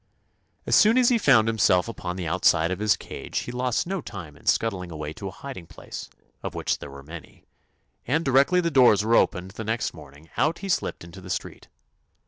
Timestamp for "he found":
1.09-1.47